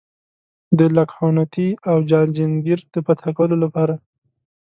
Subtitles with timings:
[0.77, 3.95] د لکهنوتي او جاجینګر د فتح کولو لپاره.